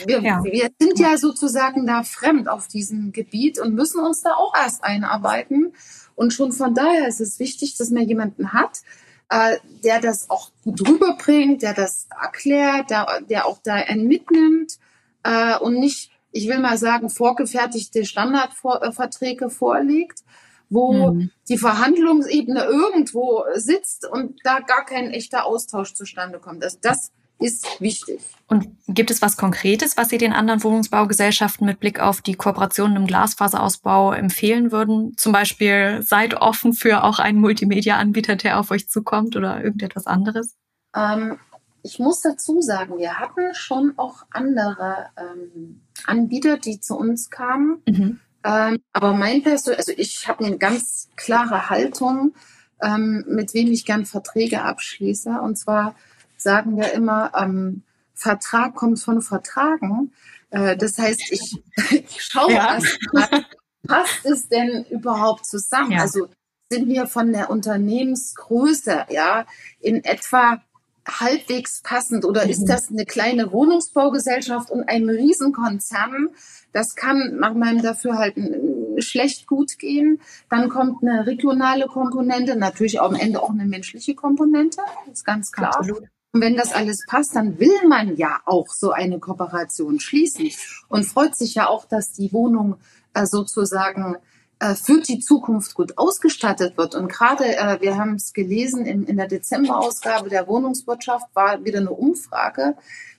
[0.07, 0.43] wir, ja.
[0.43, 4.83] wir sind ja sozusagen da fremd auf diesem Gebiet und müssen uns da auch erst
[4.83, 5.75] einarbeiten.
[6.15, 8.81] Und schon von daher ist es wichtig, dass man jemanden hat,
[9.29, 14.79] äh, der das auch gut rüberbringt, der das erklärt, der, der auch da einen mitnimmt
[15.23, 20.21] äh, und nicht, ich will mal sagen, vorgefertigte Standardverträge vorlegt,
[20.69, 21.31] wo hm.
[21.49, 26.65] die Verhandlungsebene irgendwo sitzt und da gar kein echter Austausch zustande kommt.
[26.65, 28.21] Also das ist wichtig.
[28.49, 32.97] Und gibt es was Konkretes, was Sie den anderen Wohnungsbaugesellschaften mit Blick auf die Kooperationen
[32.97, 35.17] im Glasfaserausbau empfehlen würden?
[35.17, 40.55] Zum Beispiel seid offen für auch einen Multimedia-Anbieter, der auf euch zukommt oder irgendetwas anderes?
[40.95, 41.39] Ähm,
[41.83, 47.83] ich muss dazu sagen, wir hatten schon auch andere ähm, Anbieter, die zu uns kamen.
[47.87, 48.21] Mhm.
[48.45, 52.35] Ähm, aber mein Person, also ich habe eine ganz klare Haltung,
[52.83, 55.41] ähm, mit wem ich gern Verträge abschließe.
[55.41, 55.95] Und zwar
[56.37, 57.83] sagen wir immer, ähm,
[58.15, 60.13] Vertrag kommt von Vertragen.
[60.51, 62.75] Äh, das heißt, ich, ich schaue ja.
[62.75, 63.45] erst mal,
[63.87, 65.93] passt es denn überhaupt zusammen?
[65.93, 66.01] Ja.
[66.01, 66.29] Also
[66.71, 69.47] sind wir von der Unternehmensgröße ja
[69.81, 70.61] in etwa
[71.07, 72.51] halbwegs passend oder mhm.
[72.51, 76.31] ist das eine kleine Wohnungsbaugesellschaft und ein Riesenkonzern?
[76.73, 80.21] Das kann nach meinem Dafürhalten schlecht gut gehen.
[80.51, 84.81] Dann kommt eine regionale Komponente, natürlich am Ende auch eine menschliche Komponente,
[85.13, 85.77] ist ganz klar.
[85.77, 86.09] Absolut.
[86.37, 90.51] Und wenn das alles passt, dann will man ja auch so eine Kooperation schließen
[90.89, 92.77] und freut sich ja auch, dass die Wohnung
[93.15, 94.17] äh, sozusagen
[94.59, 96.95] äh, für die Zukunft gut ausgestattet wird.
[96.95, 101.79] Und gerade, äh, wir haben es gelesen, in, in der Dezemberausgabe der Wohnungswirtschaft war wieder
[101.79, 102.75] eine Umfrage,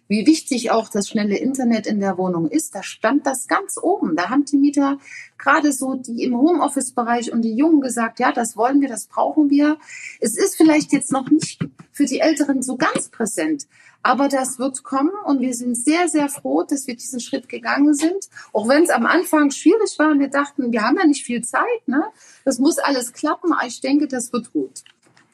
[0.07, 2.75] wie wichtig auch das schnelle Internet in der Wohnung ist.
[2.75, 4.15] Da stand das ganz oben.
[4.15, 4.97] Da haben die Mieter
[5.37, 9.49] gerade so die im Homeoffice-Bereich und die Jungen gesagt, ja, das wollen wir, das brauchen
[9.49, 9.77] wir.
[10.19, 11.59] Es ist vielleicht jetzt noch nicht
[11.91, 13.67] für die Älteren so ganz präsent,
[14.03, 17.93] Aber das wird kommen und wir sind sehr, sehr froh, dass wir diesen Schritt gegangen
[17.93, 18.29] sind.
[18.53, 21.43] Auch wenn es am Anfang schwierig war und wir dachten, wir haben ja nicht viel
[21.43, 22.05] Zeit, ne?
[22.45, 24.83] Das muss alles klappen, aber ich denke, das wird gut.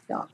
[0.08, 0.28] Ja.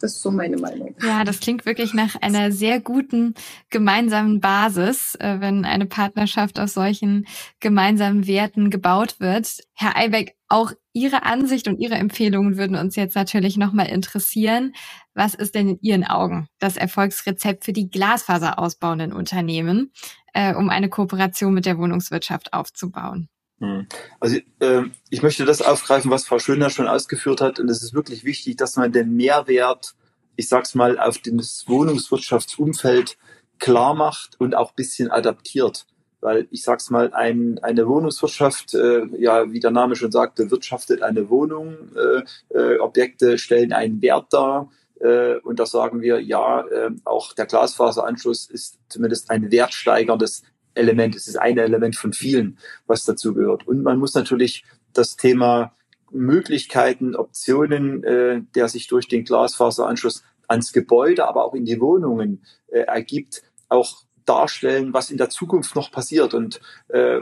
[0.00, 0.94] Das ist so meine Meinung.
[1.02, 3.34] Ja, das klingt wirklich nach einer sehr guten
[3.68, 7.26] gemeinsamen Basis, äh, wenn eine Partnerschaft auf solchen
[7.60, 9.58] gemeinsamen Werten gebaut wird.
[9.74, 14.72] Herr Eibeck, auch Ihre Ansicht und Ihre Empfehlungen würden uns jetzt natürlich nochmal interessieren.
[15.14, 19.92] Was ist denn in Ihren Augen das Erfolgsrezept für die Glasfaser ausbauenden Unternehmen,
[20.32, 23.28] äh, um eine Kooperation mit der Wohnungswirtschaft aufzubauen?
[23.60, 23.86] Hm.
[24.18, 27.60] Also äh, ich möchte das aufgreifen, was Frau Schöner schon ausgeführt hat.
[27.60, 29.94] Und es ist wirklich wichtig, dass man den Mehrwert,
[30.36, 33.18] ich sag's mal, auf das Wohnungswirtschaftsumfeld
[33.58, 35.86] klar macht und auch bisschen adaptiert.
[36.22, 41.02] Weil ich sag's mal, ein, eine Wohnungswirtschaft, äh, ja, wie der Name schon sagt, bewirtschaftet
[41.02, 42.22] eine Wohnung, äh,
[42.58, 44.70] äh, Objekte stellen einen Wert dar.
[45.00, 50.42] Äh, und da sagen wir, ja, äh, auch der Glasfaseranschluss ist zumindest ein wertsteigerndes
[50.74, 51.14] Element.
[51.14, 53.66] Es ist ein Element von vielen, was dazu gehört.
[53.66, 55.72] Und man muss natürlich das Thema
[56.10, 62.42] Möglichkeiten, Optionen, äh, der sich durch den Glasfaseranschluss ans Gebäude, aber auch in die Wohnungen
[62.68, 66.34] äh, ergibt, auch darstellen, was in der Zukunft noch passiert.
[66.34, 67.20] Und äh,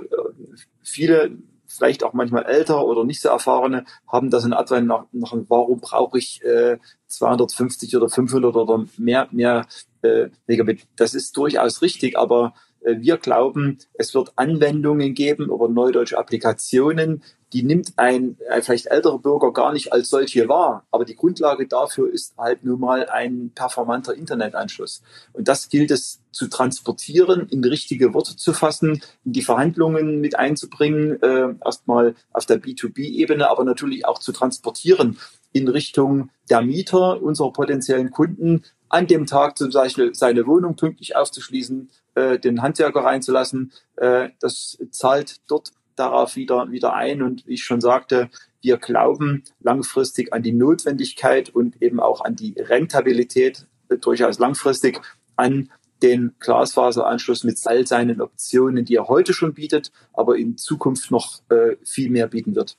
[0.83, 1.33] viele,
[1.67, 5.81] vielleicht auch manchmal älter oder nicht so erfahrene, haben das in Advent nach, nach warum
[5.81, 9.67] brauche ich äh, 250 oder 500 oder mehr, mehr
[10.03, 10.87] äh, Megabit.
[10.97, 17.63] Das ist durchaus richtig, aber wir glauben, es wird Anwendungen geben oder neudeutsche Applikationen, die
[17.63, 20.85] nimmt ein, ein vielleicht älterer Bürger gar nicht als solche wahr.
[20.91, 25.03] Aber die Grundlage dafür ist halt nun mal ein performanter Internetanschluss.
[25.33, 30.39] Und das gilt es zu transportieren, in richtige Worte zu fassen, in die Verhandlungen mit
[30.39, 35.19] einzubringen, äh, erstmal auf der B2B-Ebene, aber natürlich auch zu transportieren
[35.53, 41.17] in Richtung der Mieter, unserer potenziellen Kunden, an dem Tag zum Beispiel seine Wohnung pünktlich
[41.17, 43.73] aufzuschließen, äh, den Handwerker reinzulassen.
[43.97, 47.23] Äh, das zahlt dort darauf wieder, wieder ein.
[47.23, 48.29] Und wie ich schon sagte,
[48.61, 55.01] wir glauben langfristig an die Notwendigkeit und eben auch an die Rentabilität, äh, durchaus langfristig,
[55.37, 55.71] an
[56.03, 61.41] den Glasfaseranschluss mit all seinen Optionen, die er heute schon bietet, aber in Zukunft noch
[61.51, 62.77] äh, viel mehr bieten wird.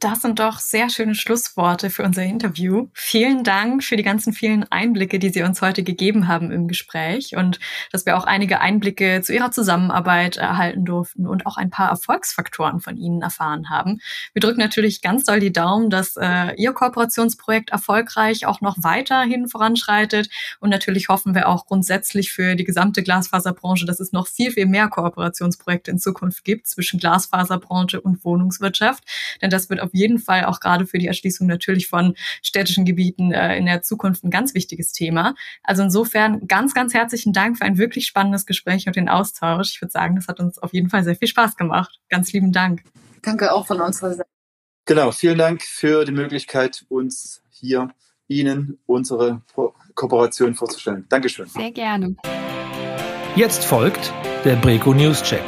[0.00, 2.88] Das sind doch sehr schöne Schlussworte für unser Interview.
[2.92, 7.36] Vielen Dank für die ganzen vielen Einblicke, die Sie uns heute gegeben haben im Gespräch
[7.36, 7.60] und
[7.92, 12.80] dass wir auch einige Einblicke zu Ihrer Zusammenarbeit erhalten durften und auch ein paar Erfolgsfaktoren
[12.80, 14.00] von Ihnen erfahren haben.
[14.32, 19.48] Wir drücken natürlich ganz doll die Daumen, dass äh, Ihr Kooperationsprojekt erfolgreich auch noch weiterhin
[19.48, 20.28] voranschreitet
[20.60, 24.66] und natürlich hoffen wir auch grundsätzlich für die gesamte Glasfaserbranche, dass es noch viel, viel
[24.66, 29.04] mehr Kooperationsprojekte in Zukunft gibt zwischen Glasfaserbranche und Wohnungswirtschaft,
[29.40, 33.32] denn das wird auf jeden Fall auch gerade für die Erschließung natürlich von städtischen Gebieten
[33.32, 35.34] äh, in der Zukunft ein ganz wichtiges Thema.
[35.62, 39.74] Also insofern ganz, ganz herzlichen Dank für ein wirklich spannendes Gespräch und den Austausch.
[39.74, 42.00] Ich würde sagen, das hat uns auf jeden Fall sehr viel Spaß gemacht.
[42.08, 42.82] Ganz lieben Dank.
[43.22, 44.28] Danke auch von unserer Seite.
[44.86, 47.88] Genau, vielen Dank für die Möglichkeit, uns hier
[48.26, 49.42] Ihnen unsere
[49.94, 51.06] Kooperation vorzustellen.
[51.08, 51.46] Dankeschön.
[51.46, 52.16] Sehr gerne.
[53.36, 54.12] Jetzt folgt
[54.44, 55.42] der Breco News Check.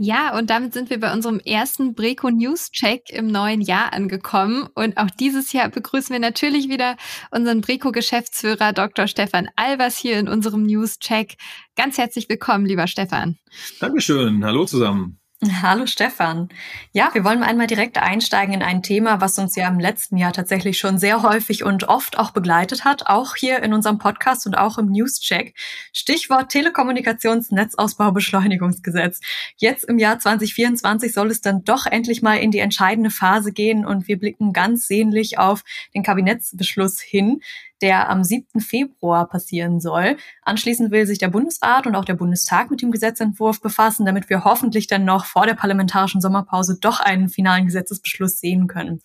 [0.00, 4.68] Ja, und damit sind wir bei unserem ersten Breco News Check im neuen Jahr angekommen.
[4.74, 6.96] Und auch dieses Jahr begrüßen wir natürlich wieder
[7.32, 9.08] unseren Breco Geschäftsführer Dr.
[9.08, 11.36] Stefan Albers hier in unserem News Check.
[11.74, 13.38] Ganz herzlich willkommen, lieber Stefan.
[13.80, 14.44] Dankeschön.
[14.44, 15.17] Hallo zusammen.
[15.40, 16.48] Hallo Stefan.
[16.90, 20.32] Ja, wir wollen einmal direkt einsteigen in ein Thema, was uns ja im letzten Jahr
[20.32, 24.58] tatsächlich schon sehr häufig und oft auch begleitet hat, auch hier in unserem Podcast und
[24.58, 25.54] auch im Newscheck.
[25.92, 29.20] Stichwort Telekommunikationsnetzausbaubeschleunigungsgesetz.
[29.56, 33.86] Jetzt im Jahr 2024 soll es dann doch endlich mal in die entscheidende Phase gehen
[33.86, 35.62] und wir blicken ganz sehnlich auf
[35.94, 37.42] den Kabinettsbeschluss hin
[37.82, 38.60] der am 7.
[38.60, 40.16] Februar passieren soll.
[40.42, 44.44] Anschließend will sich der Bundesrat und auch der Bundestag mit dem Gesetzentwurf befassen, damit wir
[44.44, 49.00] hoffentlich dann noch vor der parlamentarischen Sommerpause doch einen finalen Gesetzesbeschluss sehen können.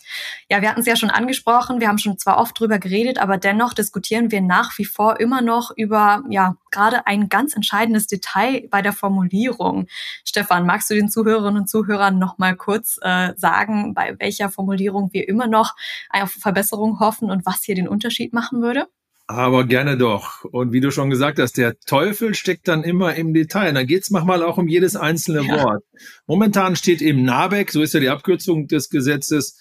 [0.49, 3.37] Ja, wir hatten es ja schon angesprochen, wir haben schon zwar oft drüber geredet, aber
[3.37, 8.67] dennoch diskutieren wir nach wie vor immer noch über, ja, gerade ein ganz entscheidendes Detail
[8.69, 9.87] bei der Formulierung.
[10.25, 15.09] Stefan, magst du den Zuhörerinnen und Zuhörern noch mal kurz äh, sagen, bei welcher Formulierung
[15.13, 15.75] wir immer noch
[16.09, 18.87] auf Verbesserung hoffen und was hier den Unterschied machen würde?
[19.25, 20.43] Aber gerne doch.
[20.43, 23.73] Und wie du schon gesagt hast, der Teufel steckt dann immer im Detail.
[23.73, 25.63] Da geht's manchmal auch um jedes einzelne ja.
[25.63, 25.83] Wort.
[26.27, 29.57] Momentan steht im NABEC, so ist ja die Abkürzung des Gesetzes,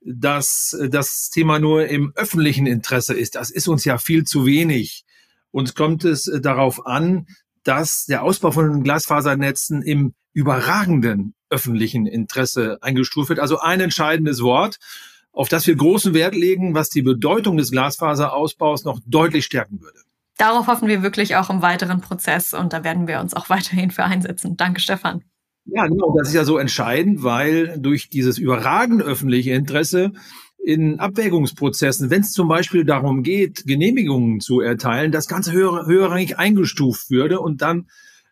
[0.00, 3.36] dass das Thema nur im öffentlichen Interesse ist.
[3.36, 5.04] Das ist uns ja viel zu wenig.
[5.56, 7.28] Uns kommt es darauf an,
[7.64, 13.40] dass der Ausbau von Glasfasernetzen im überragenden öffentlichen Interesse eingestuft wird.
[13.40, 14.76] Also ein entscheidendes Wort.
[15.32, 19.98] auf das wir großen Wert legen, was die Bedeutung des Glasfaserausbaus noch deutlich stärken würde.
[20.36, 23.90] Darauf hoffen wir wirklich auch im weiteren Prozess und da werden wir uns auch weiterhin
[23.90, 24.58] für einsetzen.
[24.58, 25.24] Danke, Stefan.
[25.64, 30.12] Ja, genau, das ist ja so entscheidend, weil durch dieses überragende öffentliche Interesse
[30.66, 36.38] in Abwägungsprozessen, wenn es zum Beispiel darum geht, Genehmigungen zu erteilen, das Ganze höher, höherrangig
[36.38, 37.88] eingestuft würde und dann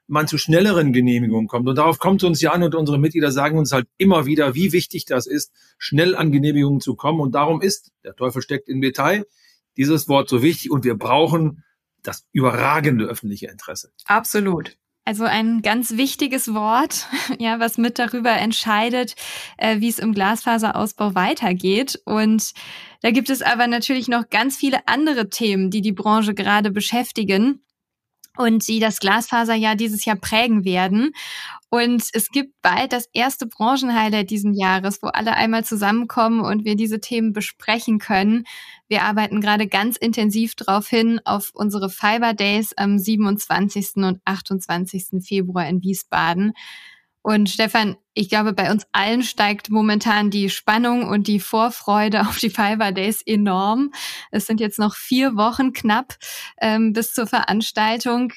[0.08, 1.68] man zu schnelleren Genehmigungen kommt.
[1.68, 4.72] Und darauf kommt uns ja an und unsere Mitglieder sagen uns halt immer wieder, wie
[4.72, 7.20] wichtig das ist, schnell an Genehmigungen zu kommen.
[7.20, 9.24] Und darum ist, der Teufel steckt im Detail,
[9.76, 11.62] dieses Wort so wichtig und wir brauchen
[12.02, 13.92] das überragende öffentliche Interesse.
[14.06, 14.76] Absolut.
[15.06, 17.06] Also ein ganz wichtiges Wort,
[17.38, 19.14] ja, was mit darüber entscheidet,
[19.58, 22.00] äh, wie es im Glasfaserausbau weitergeht.
[22.06, 22.52] Und
[23.02, 27.60] da gibt es aber natürlich noch ganz viele andere Themen, die die Branche gerade beschäftigen
[28.36, 31.12] und die das Glasfaserjahr dieses Jahr prägen werden.
[31.74, 36.76] Und es gibt bald das erste Branchenhighlight diesen Jahres, wo alle einmal zusammenkommen und wir
[36.76, 38.44] diese Themen besprechen können.
[38.86, 44.04] Wir arbeiten gerade ganz intensiv darauf hin auf unsere Fiber Days am 27.
[44.04, 45.20] und 28.
[45.26, 46.52] Februar in Wiesbaden.
[47.22, 52.38] Und Stefan, ich glaube, bei uns allen steigt momentan die Spannung und die Vorfreude auf
[52.38, 53.92] die Fiber Days enorm.
[54.30, 56.18] Es sind jetzt noch vier Wochen knapp
[56.60, 58.32] ähm, bis zur Veranstaltung.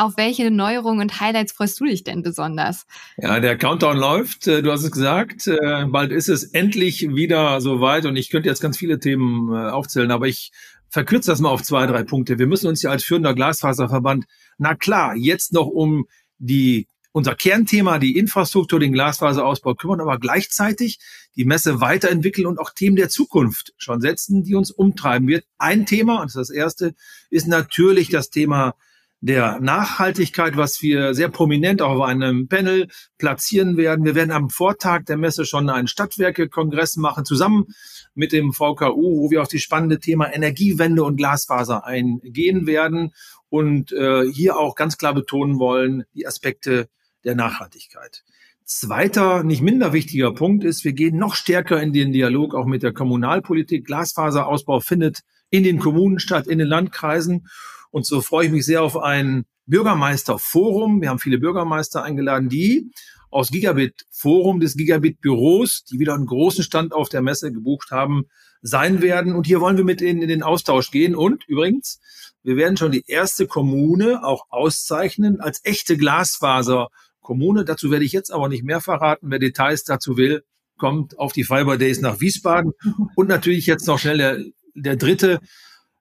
[0.00, 2.86] Auf welche Neuerungen und Highlights freust du dich denn besonders?
[3.18, 4.46] Ja, der Countdown läuft.
[4.46, 5.46] Äh, du hast es gesagt.
[5.46, 9.68] Äh, bald ist es endlich wieder soweit und ich könnte jetzt ganz viele Themen äh,
[9.68, 10.52] aufzählen, aber ich
[10.88, 12.38] verkürze das mal auf zwei, drei Punkte.
[12.38, 14.24] Wir müssen uns ja als führender Glasfaserverband,
[14.56, 16.06] na klar, jetzt noch um
[16.38, 20.98] die unser Kernthema, die Infrastruktur, den Glasfaserausbau kümmern, aber gleichzeitig
[21.36, 25.44] die Messe weiterentwickeln und auch Themen der Zukunft schon setzen, die uns umtreiben wird.
[25.58, 26.94] Ein Thema, und das ist das erste,
[27.28, 28.76] ist natürlich das Thema
[29.20, 34.04] der Nachhaltigkeit, was wir sehr prominent auch auf einem Panel platzieren werden.
[34.04, 37.66] Wir werden am Vortag der Messe schon einen Stadtwerke-Kongress machen, zusammen
[38.14, 43.12] mit dem VKU, wo wir auf die spannende Thema Energiewende und Glasfaser eingehen werden
[43.50, 46.88] und äh, hier auch ganz klar betonen wollen, die Aspekte
[47.24, 48.24] der Nachhaltigkeit.
[48.64, 52.82] Zweiter, nicht minder wichtiger Punkt ist, wir gehen noch stärker in den Dialog auch mit
[52.82, 53.84] der Kommunalpolitik.
[53.84, 57.48] Glasfaserausbau findet in den Kommunen statt, in den Landkreisen.
[57.90, 61.00] Und so freue ich mich sehr auf ein Bürgermeisterforum.
[61.00, 62.90] Wir haben viele Bürgermeister eingeladen, die
[63.30, 67.90] aus Gigabit Forum des Gigabit Büros, die wieder einen großen Stand auf der Messe gebucht
[67.90, 68.24] haben,
[68.62, 69.34] sein werden.
[69.34, 71.14] Und hier wollen wir mit ihnen in den Austausch gehen.
[71.14, 72.00] Und übrigens,
[72.42, 77.64] wir werden schon die erste Kommune auch auszeichnen als echte Glasfaser-Kommune.
[77.64, 79.30] Dazu werde ich jetzt aber nicht mehr verraten.
[79.30, 80.42] Wer Details dazu will,
[80.76, 82.72] kommt auf die Fiber Days nach Wiesbaden.
[83.14, 84.38] Und natürlich jetzt noch schnell der,
[84.74, 85.40] der dritte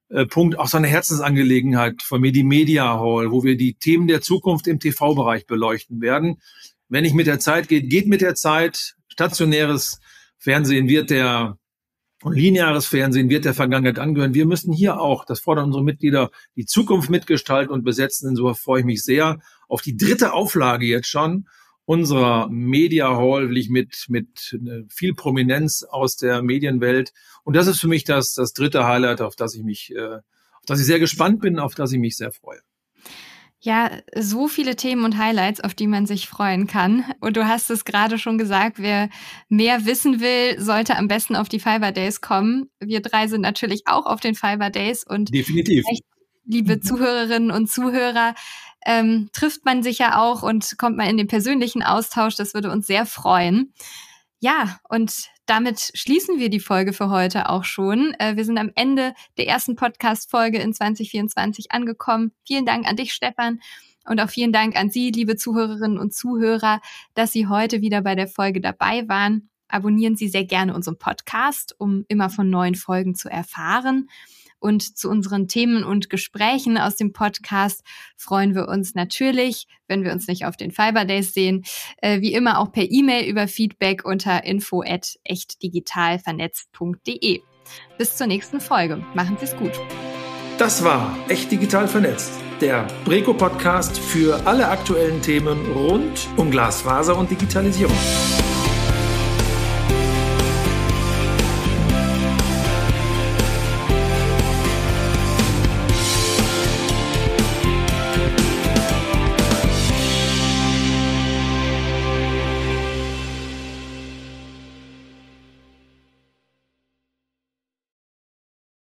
[0.10, 4.08] äh, Punkt, auch so eine Herzensangelegenheit von mir, die Media Hall, wo wir die Themen
[4.08, 6.41] der Zukunft im TV-Bereich beleuchten werden.
[6.88, 8.95] Wenn nicht mit der Zeit geht, geht mit der Zeit.
[9.08, 10.00] Stationäres
[10.38, 11.58] Fernsehen wird der
[12.22, 14.34] und lineares Fernsehen wird der Vergangenheit angehören.
[14.34, 18.30] Wir müssen hier auch, das fordern unsere Mitglieder, die Zukunft mitgestalten und besetzen.
[18.30, 21.48] Insofern freue ich mich sehr auf die dritte Auflage jetzt schon
[21.89, 27.13] unserer Media Hall, will ich mit, mit äh, viel Prominenz aus der Medienwelt.
[27.43, 30.65] Und das ist für mich das, das dritte Highlight, auf das ich mich, äh, auf
[30.67, 32.60] das ich sehr gespannt bin, auf das ich mich sehr freue.
[33.60, 37.06] Ja, so viele Themen und Highlights, auf die man sich freuen kann.
[37.21, 39.10] Und du hast es gerade schon gesagt, wer
[39.47, 42.69] mehr wissen will, sollte am besten auf die Fiber Days kommen.
[42.80, 45.84] Wir drei sind natürlich auch auf den Fiber Days und definitiv.
[46.45, 46.80] Liebe.
[46.80, 48.34] Zuhörerinnen und Zuhörer,
[48.89, 52.36] ähm, trifft man sich ja auch und kommt mal in den persönlichen Austausch.
[52.36, 53.71] Das würde uns sehr freuen.
[54.39, 58.15] Ja, und damit schließen wir die Folge für heute auch schon.
[58.17, 62.32] Äh, wir sind am Ende der ersten Podcast-Folge in 2024 angekommen.
[62.47, 63.60] Vielen Dank an dich, Stefan.
[64.08, 66.82] Und auch vielen Dank an Sie, liebe Zuhörerinnen und Zuhörer,
[67.13, 69.52] dass Sie heute wieder bei der Folge dabei waren.
[69.67, 74.10] Abonnieren Sie sehr gerne unseren Podcast, um immer von neuen Folgen zu erfahren.
[74.60, 77.84] Und zu unseren Themen und Gesprächen aus dem Podcast
[78.17, 81.63] freuen wir uns natürlich, wenn wir uns nicht auf den Fiber Days sehen,
[81.98, 87.41] äh, wie immer auch per E-Mail über Feedback unter info at echtdigitalvernetzt.de.
[87.98, 89.04] Bis zur nächsten Folge.
[89.13, 89.72] Machen Sie es gut.
[90.58, 97.32] Das war Echt Digital Vernetzt, der Breco-Podcast für alle aktuellen Themen rund um Glasfaser und
[97.32, 97.95] Digitalisierung.